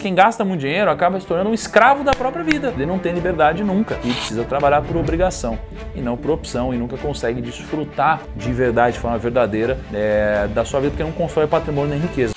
Quem 0.00 0.14
gasta 0.14 0.44
muito 0.44 0.60
dinheiro 0.60 0.90
acaba 0.90 1.18
se 1.18 1.26
tornando 1.26 1.50
um 1.50 1.54
escravo 1.54 2.04
da 2.04 2.12
própria 2.12 2.44
vida. 2.44 2.72
Ele 2.76 2.86
não 2.86 2.98
tem 2.98 3.12
liberdade 3.12 3.64
nunca 3.64 3.98
e 4.04 4.12
precisa 4.12 4.44
trabalhar 4.44 4.82
por 4.82 4.96
obrigação 4.96 5.58
e 5.94 6.00
não 6.00 6.16
por 6.16 6.30
opção 6.30 6.72
e 6.72 6.76
nunca 6.76 6.96
consegue 6.96 7.40
desfrutar 7.40 8.20
de 8.36 8.52
verdade, 8.52 8.94
de 8.94 9.00
forma 9.00 9.18
verdadeira, 9.18 9.78
é, 9.92 10.48
da 10.54 10.64
sua 10.64 10.80
vida 10.80 10.92
porque 10.92 11.04
não 11.04 11.12
constrói 11.12 11.46
patrimônio 11.46 11.90
nem 11.90 12.00
riqueza. 12.00 12.35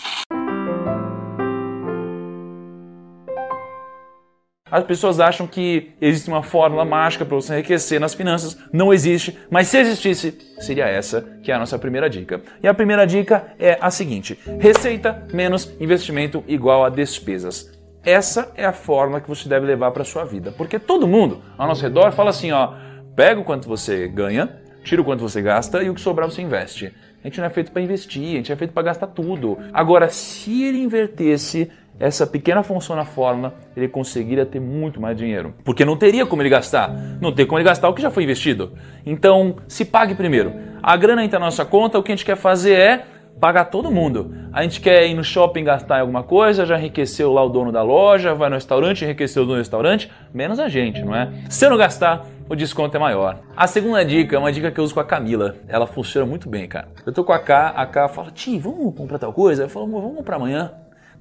As 4.72 4.84
pessoas 4.84 5.20
acham 5.20 5.48
que 5.48 5.92
existe 6.00 6.30
uma 6.30 6.44
fórmula 6.44 6.86
mágica 6.86 7.26
para 7.26 7.36
você 7.36 7.54
enriquecer 7.54 8.00
nas 8.00 8.14
finanças. 8.14 8.58
Não 8.72 8.94
existe, 8.94 9.38
mas 9.50 9.68
se 9.68 9.78
existisse, 9.78 10.38
seria 10.60 10.86
essa 10.86 11.22
que 11.42 11.52
é 11.52 11.56
a 11.56 11.60
nossa 11.60 11.80
primeira 11.80 12.10
dica. 12.10 12.42
E 12.62 12.68
a 12.68 12.74
primeira 12.74 13.06
dica 13.06 13.54
é 13.60 13.78
a 13.82 13.90
seguinte: 13.90 14.38
receita 14.60 15.28
menos 15.34 15.72
investimento 15.80 16.44
igual 16.48 16.86
a 16.86 16.90
despesas. 16.90 17.80
Essa 18.04 18.52
é 18.56 18.66
a 18.66 18.72
forma 18.72 19.20
que 19.20 19.28
você 19.28 19.50
deve 19.50 19.66
levar 19.66 19.92
para 19.92 20.06
sua 20.06 20.24
vida, 20.24 20.54
porque 20.58 20.80
todo 20.80 21.08
mundo 21.08 21.42
ao 21.58 21.68
nosso 21.68 21.84
redor 21.84 22.12
fala 22.14 22.30
assim, 22.30 22.52
ó, 22.52 22.74
pega 23.16 23.42
o 23.42 23.44
quanto 23.44 23.68
você 23.68 24.08
ganha, 24.08 24.62
tira 24.84 25.02
o 25.02 25.06
quanto 25.06 25.22
você 25.22 25.42
gasta 25.42 25.84
e 25.84 25.90
o 25.90 25.94
que 25.94 26.00
sobrar 26.00 26.30
você 26.30 26.42
investe. 26.42 26.94
A 27.22 27.28
gente 27.28 27.40
não 27.40 27.48
é 27.48 27.50
feito 27.50 27.72
para 27.74 27.82
investir, 27.82 28.34
a 28.34 28.38
gente 28.38 28.52
é 28.52 28.56
feito 28.56 28.74
para 28.74 28.84
gastar 28.84 29.08
tudo. 29.08 29.58
Agora, 29.74 30.08
se 30.08 30.64
ele 30.64 30.82
invertesse 30.82 31.70
essa 32.00 32.26
pequena 32.26 32.64
função 32.64 32.96
na 32.96 33.04
fórmula, 33.04 33.56
ele 33.76 33.88
conseguiria 33.88 34.46
ter 34.46 34.60
muito 34.60 35.02
mais 35.02 35.18
dinheiro. 35.18 35.54
Porque 35.66 35.84
não 35.84 35.98
teria 35.98 36.26
como 36.26 36.42
ele 36.42 36.50
gastar. 36.50 36.90
Não 37.20 37.32
tem 37.32 37.46
como 37.46 37.60
ele 37.60 37.66
gastar 37.66 37.90
o 37.90 37.94
que 37.94 38.02
já 38.02 38.10
foi 38.10 38.24
investido. 38.24 38.74
Então, 39.06 39.58
se 39.68 39.84
pague 39.84 40.16
primeiro. 40.16 40.54
A 40.82 40.96
grana 40.96 41.24
entra 41.24 41.40
na 41.40 41.46
nossa 41.46 41.66
conta, 41.66 42.00
o 42.00 42.04
que 42.04 42.12
a 42.12 42.16
gente 42.16 42.26
quer 42.26 42.38
fazer 42.38 42.74
é 42.74 43.06
pagar 43.40 43.66
todo 43.66 43.92
mundo. 43.92 44.34
A 44.52 44.64
gente 44.64 44.80
quer 44.82 45.08
ir 45.08 45.14
no 45.14 45.24
shopping 45.24 45.64
gastar 45.64 45.98
em 45.98 46.02
alguma 46.02 46.24
coisa, 46.24 46.66
já 46.66 46.78
enriqueceu 46.78 47.32
lá 47.32 47.44
o 47.44 47.50
dono 47.50 47.72
da 47.72 47.82
loja, 47.82 48.34
vai 48.34 48.50
no 48.50 48.56
restaurante, 48.56 49.04
enriqueceu 49.04 49.44
o 49.44 49.46
dono 49.46 49.58
do 49.58 49.60
restaurante, 49.60 50.12
menos 50.34 50.60
a 50.60 50.68
gente, 50.68 51.02
não 51.02 51.16
é? 51.16 51.30
Se 51.50 51.66
eu 51.66 51.70
não 51.70 51.78
gastar, 51.78 52.26
o 52.50 52.56
desconto 52.56 52.96
é 52.96 53.00
maior. 53.00 53.40
A 53.56 53.68
segunda 53.68 54.04
dica 54.04 54.36
é 54.36 54.40
uma 54.40 54.52
dica 54.52 54.72
que 54.72 54.80
eu 54.80 54.84
uso 54.84 54.94
com 54.94 55.00
a 55.00 55.06
Camila. 55.06 55.56
Ela 55.68 55.88
funciona 55.88 56.26
muito 56.26 56.50
bem, 56.50 56.68
cara. 56.68 56.90
Eu 57.06 57.14
tô 57.14 57.24
com 57.24 57.32
a 57.32 57.40
K, 57.40 57.74
a 57.76 57.86
K 57.86 58.10
fala, 58.10 58.32
Ti, 58.32 58.58
vamos 58.58 58.94
comprar 58.96 59.20
tal 59.20 59.32
coisa? 59.32 59.64
Eu 59.64 59.70
falo, 59.70 59.88
vamos 59.88 60.18
comprar 60.18 60.38
amanhã 60.38 60.72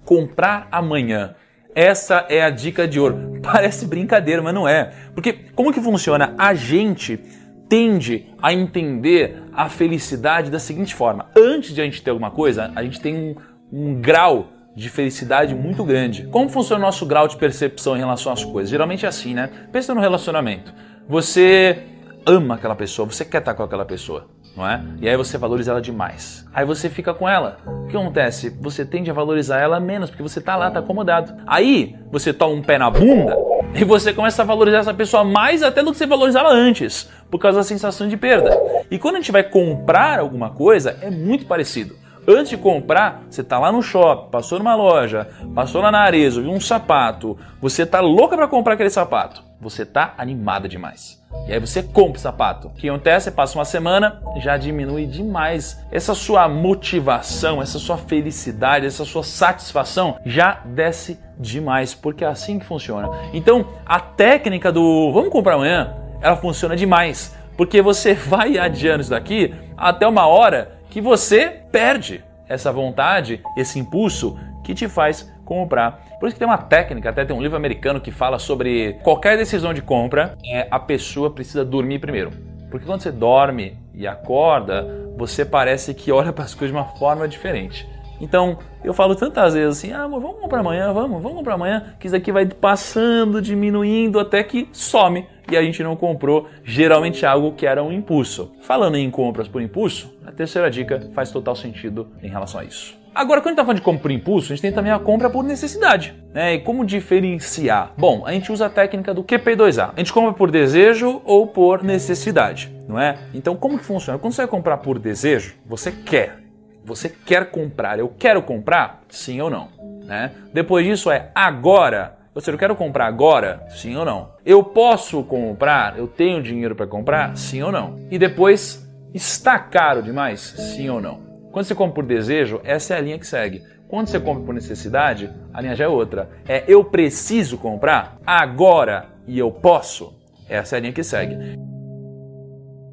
comprar 0.09 0.69
amanhã. 0.73 1.35
Essa 1.75 2.25
é 2.31 2.43
a 2.43 2.49
dica 2.49 2.89
de 2.89 2.99
ouro. 2.99 3.35
Parece 3.45 3.87
brincadeira, 3.87 4.41
mas 4.41 4.55
não 4.55 4.67
é. 4.67 4.91
Porque 5.15 5.35
como 5.55 5.71
que 5.71 5.83
funciona? 5.83 6.35
A 6.39 6.55
gente 6.55 7.21
tende 7.69 8.27
a 8.41 8.51
entender 8.51 9.43
a 9.53 9.69
felicidade 9.69 10.51
da 10.51 10.59
seguinte 10.59 10.95
forma: 10.95 11.27
antes 11.37 11.75
de 11.75 11.83
a 11.83 11.85
gente 11.85 12.01
ter 12.01 12.09
alguma 12.09 12.31
coisa, 12.31 12.73
a 12.75 12.83
gente 12.83 12.99
tem 13.03 13.15
um, 13.15 13.35
um 13.71 14.01
grau 14.01 14.49
de 14.75 14.89
felicidade 14.89 15.55
muito 15.55 15.85
grande. 15.85 16.27
Como 16.29 16.49
funciona 16.49 16.83
o 16.83 16.87
nosso 16.87 17.05
grau 17.05 17.29
de 17.29 17.37
percepção 17.37 17.95
em 17.95 17.99
relação 17.99 18.33
às 18.33 18.43
coisas? 18.43 18.71
Geralmente 18.71 19.05
é 19.05 19.09
assim, 19.11 19.35
né? 19.35 19.51
Pensa 19.71 19.95
no 19.95 20.01
relacionamento. 20.01 20.73
Você 21.07 21.83
ama 22.29 22.55
aquela 22.55 22.75
pessoa, 22.75 23.07
você 23.07 23.25
quer 23.25 23.39
estar 23.39 23.55
com 23.55 23.63
aquela 23.63 23.85
pessoa 23.85 24.27
não 24.59 24.69
é? 24.69 24.83
E 25.01 25.09
aí 25.09 25.17
você 25.17 25.39
valoriza 25.39 25.71
ela 25.71 25.81
demais. 25.81 26.45
Aí 26.53 26.67
você 26.67 26.91
fica 26.91 27.15
com 27.15 27.29
ela. 27.29 27.59
O 27.85 27.87
que 27.87 27.97
acontece? 27.97 28.51
Você 28.61 28.85
tende 28.85 29.09
a 29.09 29.15
valorizar 29.15 29.61
ela 29.61 29.79
menos, 29.79 30.11
porque 30.11 30.23
você 30.23 30.41
tá 30.41 30.57
lá, 30.57 30.69
tá 30.69 30.81
acomodado. 30.81 31.33
Aí 31.47 31.95
você 32.11 32.33
toma 32.33 32.55
um 32.55 32.63
pé 32.63 32.77
na 32.77 32.91
bunda 32.91 33.37
e 33.73 33.85
você 33.85 34.13
começa 34.13 34.43
a 34.43 34.45
valorizar 34.45 34.79
essa 34.79 34.93
pessoa 34.93 35.23
mais 35.23 35.63
até 35.63 35.81
do 35.81 35.93
que 35.93 35.99
você 35.99 36.07
valorizava 36.07 36.49
antes, 36.49 37.09
por 37.31 37.39
causa 37.39 37.59
da 37.59 37.65
sensação 37.65 38.09
de 38.09 38.17
perda. 38.17 38.51
E 38.91 38.99
quando 38.99 39.15
a 39.15 39.19
gente 39.19 39.31
vai 39.31 39.45
comprar 39.45 40.19
alguma 40.19 40.51
coisa, 40.51 40.99
é 41.01 41.09
muito 41.09 41.47
parecido. 41.47 41.95
Antes 42.27 42.51
de 42.51 42.57
comprar, 42.57 43.23
você 43.31 43.45
tá 43.45 43.59
lá 43.59 43.71
no 43.71 43.81
shopping, 43.81 44.31
passou 44.31 44.59
numa 44.59 44.75
loja, 44.75 45.29
passou 45.55 45.81
lá 45.81 45.91
na 45.91 46.01
Arezzo, 46.01 46.43
viu 46.43 46.51
um 46.51 46.61
sapato, 46.61 47.39
você 47.61 47.87
tá 47.87 48.01
louca 48.01 48.37
para 48.37 48.49
comprar 48.49 48.75
aquele 48.75 48.91
sapato. 48.91 49.48
Você 49.61 49.85
tá 49.85 50.15
animada 50.17 50.69
demais. 50.69 51.21
E 51.47 51.53
aí 51.53 51.59
você 51.59 51.83
compra 51.83 52.19
o 52.19 52.21
sapato. 52.21 52.69
O 52.69 52.71
que 52.71 52.89
acontece? 52.89 53.31
Passa 53.31 53.59
uma 53.59 53.65
semana, 53.65 54.23
já 54.37 54.57
diminui 54.57 55.07
demais. 55.07 55.85
Essa 55.91 56.15
sua 56.15 56.49
motivação, 56.49 57.61
essa 57.61 57.79
sua 57.79 57.99
felicidade, 57.99 58.87
essa 58.87 59.05
sua 59.05 59.25
satisfação 59.25 60.19
já 60.25 60.61
desce 60.65 61.19
demais, 61.39 61.95
porque 61.95 62.25
é 62.25 62.29
assim 62.29 62.59
que 62.59 62.67
funciona. 62.67 63.09
Então, 63.33 63.67
a 63.85 63.99
técnica 63.99 64.71
do 64.71 65.13
vamos 65.13 65.31
comprar 65.31 65.55
amanhã, 65.55 65.95
ela 66.21 66.37
funciona 66.37 66.77
demais, 66.77 67.37
porque 67.57 67.83
você 67.83 68.15
vai 68.15 68.59
adiando 68.59 69.01
isso 69.01 69.11
daqui 69.11 69.55
até 69.77 70.07
uma 70.07 70.27
hora 70.27 70.79
que 70.89 71.01
você 71.01 71.63
perde 71.71 72.25
essa 72.49 72.73
vontade, 72.73 73.43
esse 73.57 73.79
impulso 73.79 74.39
que 74.65 74.75
te 74.75 74.89
faz 74.89 75.31
comprar. 75.45 76.05
Por 76.19 76.27
isso 76.27 76.35
que 76.35 76.39
tem 76.39 76.49
uma 76.49 76.59
técnica, 76.59 77.11
até 77.11 77.25
tem 77.25 77.37
um 77.37 77.41
livro 77.41 77.57
americano 77.57 78.01
que 78.01 78.11
fala 78.11 78.39
sobre 78.39 78.95
qualquer 79.05 79.37
decisão 79.37 79.73
de 79.73 79.81
compra, 79.81 80.37
é, 80.45 80.67
a 80.71 80.79
pessoa 80.79 81.31
precisa 81.31 81.65
dormir 81.65 81.99
primeiro. 82.01 82.31
Porque 82.71 82.85
quando 82.85 83.01
você 83.01 83.13
dorme 83.13 83.79
e 83.95 84.07
acorda, 84.07 84.87
você 85.17 85.45
parece 85.45 85.95
que 85.95 86.13
olha 86.13 86.33
para 86.33 86.45
as 86.45 86.55
coisas 86.55 86.75
de 86.75 86.81
uma 86.81 86.89
forma 86.97 87.27
diferente. 87.27 87.89
Então, 88.21 88.59
eu 88.83 88.93
falo 88.93 89.15
tantas 89.15 89.55
vezes 89.55 89.79
assim: 89.79 89.93
ah, 89.93 90.07
vamos 90.07 90.41
comprar 90.41 90.61
amanhã, 90.61 90.93
vamos, 90.93 91.23
vamos 91.23 91.39
comprar 91.39 91.55
amanhã, 91.55 91.95
que 91.99 92.07
isso 92.07 92.17
aqui 92.17 92.33
vai 92.33 92.47
passando, 92.47 93.41
diminuindo 93.41 94.19
até 94.19 94.43
que 94.43 94.69
some 94.73 95.27
e 95.51 95.57
a 95.57 95.63
gente 95.63 95.83
não 95.83 95.97
comprou, 95.97 96.47
geralmente 96.63 97.25
algo 97.25 97.53
que 97.53 97.67
era 97.67 97.83
um 97.83 97.93
impulso. 97.93 98.53
Falando 98.61 98.97
em 98.97 99.11
compras 99.11 99.49
por 99.49 99.63
impulso, 99.63 100.15
a 100.27 100.33
terceira 100.33 100.71
dica 100.71 101.09
faz 101.15 101.31
total 101.31 101.57
sentido 101.57 102.09
em 102.23 102.29
relação 102.29 102.61
a 102.61 102.65
isso. 102.65 102.99
Agora, 103.19 103.41
quando 103.41 103.47
a 103.47 103.51
gente 103.51 103.55
está 103.55 103.65
falando 103.65 103.79
de 103.79 103.83
compra 103.83 104.01
por 104.01 104.11
impulso, 104.13 104.53
a 104.53 104.55
gente 104.55 104.63
tem 104.63 104.71
também 104.71 104.93
a 104.93 104.99
compra 105.01 105.29
por 105.29 105.43
necessidade. 105.43 106.15
Né? 106.33 106.55
E 106.55 106.61
como 106.61 106.85
diferenciar? 106.85 107.93
Bom, 107.99 108.25
a 108.25 108.31
gente 108.31 108.53
usa 108.53 108.67
a 108.67 108.71
técnica 108.71 109.13
do 109.13 109.25
QP2A. 109.25 109.91
A 109.97 109.99
gente 109.99 110.13
compra 110.13 110.33
por 110.33 110.53
desejo 110.53 111.21
ou 111.25 111.49
por 111.49 111.83
necessidade, 111.83 112.73
não 112.87 112.97
é? 112.97 113.19
Então, 113.35 113.57
como 113.57 113.77
que 113.77 113.85
funciona? 113.85 114.21
Quando 114.21 114.35
você 114.35 114.43
vai 114.43 114.49
comprar 114.49 114.77
por 114.77 115.01
desejo, 115.01 115.57
você 115.67 115.91
quer. 115.91 116.39
Você 116.85 117.09
quer 117.09 117.51
comprar. 117.51 117.99
Eu 117.99 118.07
quero 118.17 118.41
comprar? 118.41 119.03
Sim 119.09 119.41
ou 119.41 119.51
não? 119.51 119.67
Né? 120.05 120.31
Depois 120.55 120.87
disso 120.87 121.11
é 121.11 121.33
agora. 121.35 122.17
Ou 122.33 122.41
seja, 122.41 122.55
eu 122.55 122.59
quero 122.59 122.77
comprar 122.77 123.07
agora? 123.07 123.67
Sim 123.71 123.97
ou 123.97 124.05
não? 124.05 124.29
Eu 124.47 124.63
posso 124.63 125.25
comprar? 125.25 125.99
Eu 125.99 126.07
tenho 126.07 126.41
dinheiro 126.41 126.77
para 126.77 126.87
comprar? 126.87 127.37
Sim 127.37 127.65
ou 127.65 127.73
não? 127.73 127.99
E 128.13 128.17
depois, 128.17 128.89
está 129.13 129.59
caro 129.59 130.05
demais? 130.05 130.39
Sim 130.41 130.89
ou 130.89 131.01
não? 131.01 131.28
Quando 131.51 131.67
você 131.67 131.75
compra 131.75 131.95
por 131.95 132.05
desejo, 132.05 132.61
essa 132.65 132.95
é 132.95 132.99
a 132.99 133.01
linha 133.01 133.19
que 133.19 133.27
segue. 133.27 133.63
Quando 133.89 134.09
você 134.09 134.21
compra 134.21 134.45
por 134.45 134.55
necessidade, 134.55 135.31
a 135.53 135.61
linha 135.61 135.75
já 135.75 135.85
é 135.85 135.89
outra. 135.89 136.29
É 136.47 136.65
eu 136.69 136.85
preciso 136.85 137.57
comprar 137.57 138.19
agora 138.27 139.07
e 139.27 139.39
eu 139.39 139.51
posso. 139.51 140.15
Essa 140.49 140.77
é 140.77 140.79
a 140.79 140.81
linha 140.81 140.93
que 140.93 141.03
segue. 141.03 141.68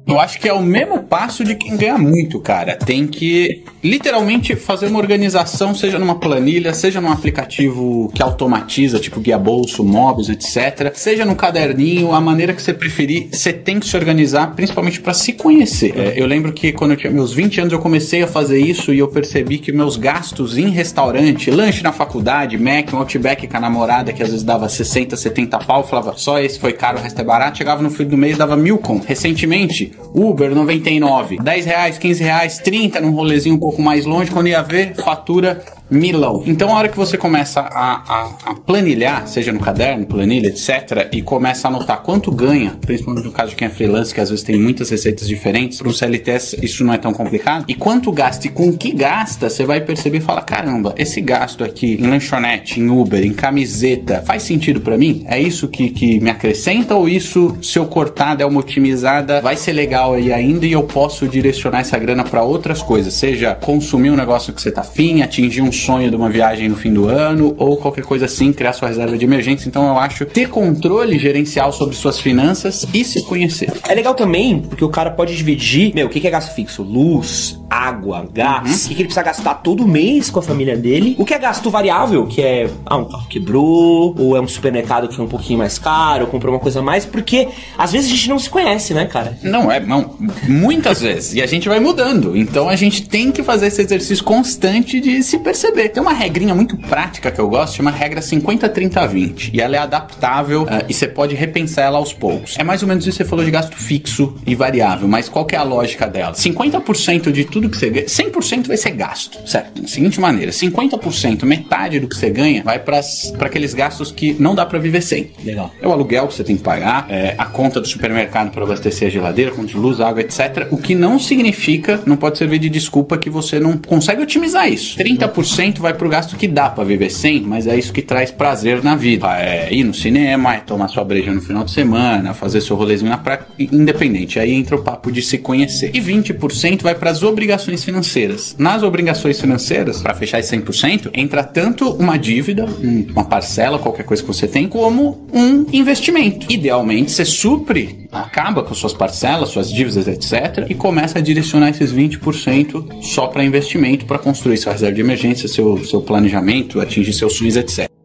Eu 0.06 0.20
acho 0.20 0.38
que 0.38 0.48
é 0.48 0.52
o 0.52 0.62
mesmo 0.62 1.02
passo 1.02 1.42
de 1.42 1.56
quem 1.56 1.76
ganha 1.76 1.98
muito, 1.98 2.38
cara. 2.38 2.76
Tem 2.76 3.08
que 3.08 3.64
literalmente 3.82 4.54
fazer 4.54 4.86
uma 4.86 5.00
organização, 5.00 5.74
seja 5.74 5.98
numa 5.98 6.14
planilha, 6.14 6.72
seja 6.72 7.00
num 7.00 7.10
aplicativo 7.10 8.08
que 8.14 8.22
automatiza, 8.22 9.00
tipo 9.00 9.20
guia 9.20 9.36
bolso, 9.36 9.82
móveis, 9.82 10.28
etc. 10.28 10.92
Seja 10.94 11.24
no 11.24 11.34
caderninho, 11.34 12.12
a 12.12 12.20
maneira 12.20 12.52
que 12.52 12.62
você 12.62 12.72
preferir, 12.72 13.28
você 13.32 13.52
tem 13.52 13.80
que 13.80 13.86
se 13.86 13.96
organizar, 13.96 14.54
principalmente 14.54 15.00
para 15.00 15.12
se 15.12 15.32
conhecer. 15.32 15.92
É, 15.98 16.14
eu 16.16 16.26
lembro 16.26 16.52
que 16.52 16.72
quando 16.72 16.92
eu 16.92 16.96
tinha 16.96 17.12
meus 17.12 17.32
20 17.32 17.62
anos 17.62 17.72
eu 17.72 17.80
comecei 17.80 18.22
a 18.22 18.28
fazer 18.28 18.60
isso 18.60 18.94
e 18.94 19.00
eu 19.00 19.08
percebi 19.08 19.58
que 19.58 19.72
meus 19.72 19.96
gastos 19.96 20.56
em 20.56 20.68
restaurante, 20.68 21.50
lanche 21.50 21.82
na 21.82 21.90
faculdade, 21.90 22.56
Mac, 22.56 22.92
um 22.92 22.98
Outback 22.98 23.48
com 23.48 23.56
a 23.56 23.60
namorada 23.60 24.12
que 24.12 24.22
às 24.22 24.28
vezes 24.28 24.44
dava 24.44 24.68
60, 24.68 25.16
70 25.16 25.58
pau, 25.58 25.82
falava 25.82 26.14
só 26.16 26.38
esse 26.38 26.60
foi 26.60 26.72
caro, 26.72 26.98
o 26.98 27.02
resto 27.02 27.20
é 27.20 27.24
barato, 27.24 27.58
chegava 27.58 27.82
no 27.82 27.90
fim 27.90 28.04
do 28.04 28.16
mês 28.16 28.38
dava 28.38 28.56
mil 28.56 28.78
com. 28.78 29.00
Recentemente, 29.00 29.95
Uber 30.14 30.54
99, 30.54 31.38
10 31.38 31.66
reais, 31.66 31.98
15 31.98 32.22
reais, 32.22 32.58
30 32.58 33.00
num 33.00 33.12
rolezinho 33.12 33.54
um 33.54 33.58
pouco 33.58 33.82
mais 33.82 34.04
longe, 34.06 34.30
quando 34.30 34.48
ia 34.48 34.62
ver, 34.62 34.94
fatura 34.94 35.62
milão. 35.88 36.42
Então, 36.46 36.70
a 36.70 36.78
hora 36.78 36.88
que 36.88 36.96
você 36.96 37.16
começa 37.16 37.60
a, 37.60 37.94
a, 37.94 38.50
a, 38.50 38.54
planilhar, 38.54 39.26
seja 39.26 39.52
no 39.52 39.60
caderno, 39.60 40.06
planilha, 40.06 40.48
etc., 40.48 41.08
e 41.12 41.22
começa 41.22 41.68
a 41.68 41.70
anotar 41.70 42.02
quanto 42.02 42.30
ganha, 42.30 42.76
principalmente 42.80 43.24
no 43.24 43.32
caso 43.32 43.50
de 43.50 43.56
quem 43.56 43.68
é 43.68 43.70
freelance, 43.70 44.12
que 44.12 44.20
às 44.20 44.30
vezes 44.30 44.44
tem 44.44 44.58
muitas 44.58 44.90
receitas 44.90 45.28
diferentes, 45.28 45.78
para 45.78 45.88
um 45.88 45.92
CLT 45.92 46.26
isso 46.62 46.84
não 46.84 46.92
é 46.92 46.98
tão 46.98 47.12
complicado, 47.12 47.64
e 47.68 47.74
quanto 47.74 48.10
gasta 48.10 48.46
e 48.46 48.50
com 48.50 48.76
que 48.76 48.92
gasta, 48.92 49.48
você 49.48 49.64
vai 49.64 49.80
perceber 49.80 50.18
e 50.18 50.20
falar: 50.20 50.42
caramba, 50.42 50.94
esse 50.96 51.20
gasto 51.20 51.62
aqui 51.62 51.94
em 52.00 52.06
lanchonete, 52.06 52.80
em 52.80 52.90
Uber, 52.90 53.24
em 53.24 53.32
camiseta, 53.32 54.22
faz 54.26 54.42
sentido 54.42 54.80
para 54.80 54.98
mim? 54.98 55.24
É 55.28 55.40
isso 55.40 55.68
que, 55.68 55.90
que 55.90 56.20
me 56.20 56.30
acrescenta 56.30 56.94
ou 56.94 57.08
isso, 57.08 57.56
se 57.62 57.78
eu 57.78 57.86
cortar, 57.86 58.34
der 58.34 58.46
uma 58.46 58.60
otimizada, 58.60 59.40
vai 59.40 59.56
ser 59.56 59.72
legal 59.72 60.14
aí 60.14 60.32
ainda 60.32 60.66
e 60.66 60.72
eu 60.72 60.82
posso 60.82 61.28
direcionar 61.28 61.80
essa 61.80 61.98
grana 61.98 62.24
para 62.24 62.42
outras 62.42 62.82
coisas, 62.82 63.14
seja 63.14 63.54
consumir 63.54 64.10
um 64.10 64.16
negócio 64.16 64.52
que 64.52 64.60
você 64.60 64.70
tá 64.70 64.80
afim, 64.80 65.22
atingir 65.22 65.62
um 65.62 65.72
sonho 65.76 66.10
de 66.10 66.16
uma 66.16 66.28
viagem 66.28 66.68
no 66.68 66.76
fim 66.76 66.92
do 66.92 67.08
ano 67.08 67.54
ou 67.58 67.76
qualquer 67.76 68.04
coisa 68.04 68.24
assim, 68.24 68.52
criar 68.52 68.72
sua 68.72 68.88
reserva 68.88 69.16
de 69.16 69.24
emergência. 69.24 69.68
Então 69.68 69.86
eu 69.86 69.98
acho 69.98 70.24
ter 70.26 70.48
controle 70.48 71.18
gerencial 71.18 71.72
sobre 71.72 71.94
suas 71.94 72.18
finanças 72.18 72.86
e 72.92 73.04
se 73.04 73.22
conhecer. 73.24 73.72
É 73.88 73.94
legal 73.94 74.14
também 74.14 74.60
porque 74.60 74.84
o 74.84 74.88
cara 74.88 75.10
pode 75.10 75.36
dividir, 75.36 75.94
meu, 75.94 76.06
o 76.06 76.10
que 76.10 76.26
é 76.26 76.30
gasto 76.30 76.54
fixo? 76.54 76.82
Luz, 76.82 77.58
água, 77.76 78.26
gás, 78.32 78.86
o 78.86 78.88
que, 78.88 78.94
ele 78.94 79.04
precisa 79.04 79.22
gastar 79.22 79.54
todo 79.56 79.86
mês 79.86 80.30
com 80.30 80.38
a 80.38 80.42
família 80.42 80.76
dele, 80.76 81.14
o 81.18 81.24
que 81.24 81.34
é 81.34 81.38
gasto 81.38 81.70
variável, 81.70 82.26
que 82.26 82.40
é, 82.40 82.70
ah, 82.84 82.96
um 82.96 83.04
carro 83.04 83.26
quebrou, 83.28 84.14
ou 84.18 84.36
é 84.36 84.40
um 84.40 84.48
supermercado 84.48 85.08
que 85.08 85.14
foi 85.14 85.24
um 85.24 85.28
pouquinho 85.28 85.58
mais 85.58 85.78
caro, 85.78 86.26
comprou 86.26 86.54
uma 86.54 86.60
coisa 86.60 86.80
a 86.80 86.82
mais, 86.82 87.04
porque 87.04 87.48
às 87.76 87.92
vezes 87.92 88.10
a 88.10 88.14
gente 88.14 88.28
não 88.28 88.38
se 88.38 88.48
conhece, 88.48 88.94
né, 88.94 89.06
cara? 89.06 89.38
Não 89.42 89.70
é, 89.70 89.80
não. 89.80 90.16
Muitas 90.48 91.00
vezes. 91.00 91.34
E 91.34 91.42
a 91.42 91.46
gente 91.46 91.68
vai 91.68 91.80
mudando. 91.80 92.36
Então 92.36 92.68
a 92.68 92.76
gente 92.76 93.06
tem 93.08 93.30
que 93.30 93.42
fazer 93.42 93.66
esse 93.66 93.82
exercício 93.82 94.24
constante 94.24 95.00
de 95.00 95.22
se 95.22 95.38
perceber. 95.38 95.90
Tem 95.90 96.02
uma 96.02 96.12
regrinha 96.12 96.54
muito 96.54 96.76
prática 96.76 97.30
que 97.30 97.40
eu 97.40 97.48
gosto, 97.48 97.76
chama 97.76 97.90
regra 97.90 98.20
50-30-20. 98.20 99.50
E 99.52 99.60
ela 99.60 99.76
é 99.76 99.78
adaptável 99.78 100.62
uh, 100.62 100.84
e 100.88 100.94
você 100.94 101.06
pode 101.06 101.34
repensar 101.34 101.82
ela 101.82 101.98
aos 101.98 102.12
poucos. 102.12 102.56
É 102.58 102.64
mais 102.64 102.82
ou 102.82 102.88
menos 102.88 103.06
isso 103.06 103.18
que 103.18 103.24
você 103.24 103.28
falou 103.28 103.44
de 103.44 103.50
gasto 103.50 103.76
fixo 103.76 104.34
e 104.46 104.54
variável, 104.54 105.08
mas 105.08 105.28
qual 105.28 105.44
que 105.44 105.54
é 105.54 105.58
a 105.58 105.62
lógica 105.62 106.06
dela? 106.06 106.32
50% 106.32 107.30
de 107.30 107.44
tudo 107.44 107.65
que 107.68 107.76
você 107.76 107.90
ganha, 107.90 108.06
100% 108.06 108.66
vai 108.66 108.76
ser 108.76 108.90
gasto, 108.90 109.38
certo? 109.48 109.82
Da 109.82 109.88
seguinte 109.88 110.20
maneira, 110.20 110.52
50%, 110.52 111.44
metade 111.44 112.00
do 112.00 112.08
que 112.08 112.16
você 112.16 112.30
ganha, 112.30 112.62
vai 112.62 112.78
para 112.78 113.00
aqueles 113.40 113.74
gastos 113.74 114.10
que 114.10 114.36
não 114.38 114.54
dá 114.54 114.64
para 114.64 114.78
viver 114.78 115.02
sem. 115.02 115.30
Legal. 115.44 115.72
É 115.80 115.86
o 115.86 115.92
aluguel 115.92 116.26
que 116.28 116.34
você 116.34 116.44
tem 116.44 116.56
que 116.56 116.62
pagar, 116.62 117.06
é 117.08 117.34
a 117.36 117.44
conta 117.44 117.80
do 117.80 117.86
supermercado 117.86 118.50
para 118.50 118.64
abastecer 118.64 119.08
a 119.08 119.10
geladeira, 119.10 119.50
conta 119.50 119.68
de 119.68 119.76
luz, 119.76 120.00
água, 120.00 120.20
etc. 120.20 120.68
O 120.70 120.76
que 120.76 120.94
não 120.94 121.18
significa, 121.18 122.00
não 122.06 122.16
pode 122.16 122.38
servir 122.38 122.58
de 122.58 122.68
desculpa 122.68 123.18
que 123.18 123.30
você 123.30 123.58
não 123.58 123.76
consegue 123.76 124.22
otimizar 124.22 124.70
isso. 124.70 124.98
30% 124.98 125.78
vai 125.78 125.94
pro 125.94 126.08
gasto 126.08 126.36
que 126.36 126.48
dá 126.48 126.68
para 126.68 126.84
viver 126.84 127.10
sem, 127.10 127.40
mas 127.40 127.66
é 127.66 127.76
isso 127.76 127.92
que 127.92 128.02
traz 128.02 128.30
prazer 128.30 128.82
na 128.82 128.96
vida. 128.96 129.26
É 129.38 129.72
ir 129.72 129.84
no 129.84 129.94
cinema, 129.94 130.54
é 130.54 130.60
tomar 130.60 130.88
sua 130.88 131.04
breja 131.04 131.32
no 131.32 131.40
final 131.40 131.64
de 131.64 131.70
semana, 131.70 132.34
fazer 132.34 132.60
seu 132.60 132.76
rolezinho 132.76 133.10
na 133.10 133.18
praia, 133.18 133.40
independente. 133.58 134.38
Aí 134.38 134.52
entra 134.52 134.76
o 134.76 134.82
papo 134.82 135.10
de 135.10 135.22
se 135.22 135.38
conhecer. 135.38 135.90
E 135.94 136.00
20% 136.00 136.82
vai 136.82 136.94
para 136.94 137.10
as 137.10 137.22
obrigações 137.22 137.55
financeiras. 137.64 138.54
Nas 138.58 138.82
obrigações 138.82 139.40
financeiras, 139.40 140.00
para 140.00 140.14
fechar 140.14 140.40
esse 140.40 140.56
100%, 140.56 141.10
entra 141.14 141.42
tanto 141.42 141.90
uma 141.92 142.16
dívida, 142.16 142.66
uma 143.10 143.24
parcela, 143.24 143.78
qualquer 143.78 144.04
coisa 144.04 144.22
que 144.22 144.28
você 144.28 144.46
tem, 144.46 144.68
como 144.68 145.26
um 145.32 145.66
investimento. 145.72 146.46
Idealmente, 146.52 147.12
você 147.12 147.24
supre, 147.24 148.08
acaba 148.12 148.62
com 148.62 148.74
suas 148.74 148.92
parcelas, 148.92 149.50
suas 149.50 149.70
dívidas, 149.70 150.06
etc. 150.08 150.66
E 150.68 150.74
começa 150.74 151.18
a 151.18 151.22
direcionar 151.22 151.70
esses 151.70 151.92
20% 151.92 153.02
só 153.02 153.26
para 153.26 153.44
investimento, 153.44 154.06
para 154.06 154.18
construir 154.18 154.56
sua 154.56 154.72
reserva 154.72 154.94
de 154.94 155.00
emergência, 155.00 155.48
seu, 155.48 155.84
seu 155.84 156.00
planejamento, 156.00 156.80
atingir 156.80 157.12
seus 157.12 157.34
sonhos, 157.34 157.56
etc. 157.56 157.95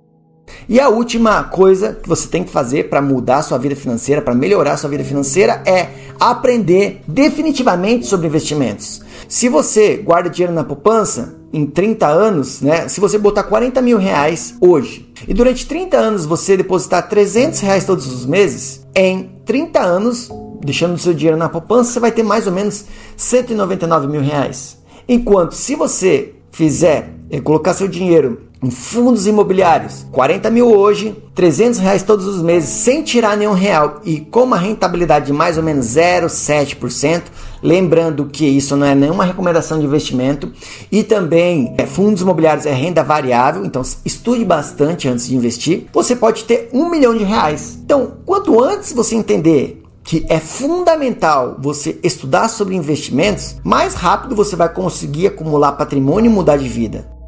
E 0.72 0.80
a 0.80 0.88
última 0.88 1.44
coisa 1.44 2.00
que 2.02 2.08
você 2.08 2.30
tem 2.30 2.46
que 2.46 2.50
fazer 2.50 2.88
para 2.88 3.02
mudar 3.02 3.42
sua 3.42 3.58
vida 3.58 3.76
financeira, 3.76 4.22
para 4.22 4.34
melhorar 4.34 4.78
sua 4.78 4.90
vida 4.90 5.04
financeira, 5.04 5.62
é 5.66 5.90
aprender 6.18 7.02
definitivamente 7.06 8.06
sobre 8.06 8.28
investimentos. 8.28 9.02
Se 9.28 9.50
você 9.50 9.98
guarda 9.98 10.30
dinheiro 10.30 10.54
na 10.54 10.64
poupança 10.64 11.36
em 11.52 11.66
30 11.66 12.08
anos, 12.08 12.62
né? 12.62 12.88
Se 12.88 13.02
você 13.02 13.18
botar 13.18 13.44
40 13.44 13.82
mil 13.82 13.98
reais 13.98 14.56
hoje 14.62 15.12
e 15.28 15.34
durante 15.34 15.68
30 15.68 15.98
anos 15.98 16.26
você 16.26 16.56
depositar 16.56 17.10
300 17.10 17.60
reais 17.60 17.84
todos 17.84 18.08
os 18.08 18.26
meses, 18.26 18.88
em 18.96 19.30
30 19.44 19.78
anos, 19.78 20.30
deixando 20.62 20.98
seu 20.98 21.14
dinheiro 21.14 21.38
na 21.38 21.50
poupança, 21.50 21.92
você 21.92 22.00
vai 22.00 22.14
ter 22.14 22.24
mais 22.24 22.48
ou 22.48 22.54
menos 22.54 22.86
199 23.18 24.08
mil 24.08 24.22
reais. 24.22 24.78
Enquanto 25.06 25.52
se 25.52 25.76
você 25.76 26.34
fizer 26.50 27.14
é, 27.30 27.42
colocar 27.42 27.74
seu 27.74 27.90
dinheiro 27.90 28.50
em 28.64 28.70
fundos 28.70 29.26
imobiliários, 29.26 30.06
40 30.12 30.50
mil 30.52 30.68
hoje, 30.72 31.16
300 31.34 31.80
reais 31.80 32.04
todos 32.04 32.28
os 32.28 32.44
meses, 32.44 32.70
sem 32.70 33.02
tirar 33.02 33.36
nenhum 33.36 33.54
real 33.54 34.02
e 34.06 34.20
com 34.20 34.44
uma 34.44 34.58
rentabilidade 34.58 35.28
de 35.28 35.34
mais 35.34 35.58
ou 35.58 35.64
menos 35.64 35.88
0,7%. 35.88 37.24
Lembrando 37.64 38.26
que 38.26 38.46
isso 38.46 38.76
não 38.76 38.86
é 38.86 38.94
nenhuma 38.94 39.26
recomendação 39.26 39.80
de 39.80 39.86
investimento 39.86 40.52
e 40.92 41.04
também 41.04 41.74
é, 41.78 41.86
fundos 41.88 42.22
imobiliários 42.22 42.66
é 42.66 42.74
renda 42.74 43.04
variável, 43.04 43.66
então 43.66 43.82
estude 44.06 44.46
bastante 44.46 45.08
antes 45.08 45.28
de 45.28 45.36
investir. 45.36 45.88
Você 45.92 46.16
pode 46.16 46.44
ter 46.44 46.70
um 46.72 46.90
milhão 46.90 47.18
de 47.18 47.24
reais. 47.24 47.80
Então, 47.84 48.14
quanto 48.26 48.62
antes 48.64 48.94
você 48.94 49.16
entender 49.16 49.82
que 50.04 50.26
é 50.30 50.40
fundamental 50.40 51.58
você 51.60 52.00
estudar 52.04 52.48
sobre 52.48 52.76
investimentos, 52.76 53.56
mais 53.64 53.94
rápido 53.94 54.36
você 54.36 54.56
vai 54.56 54.70
conseguir 54.70 55.28
acumular 55.28 55.74
patrimônio 55.74 56.30
e 56.30 56.34
mudar 56.34 56.58
de 56.58 56.68
vida. 56.68 57.21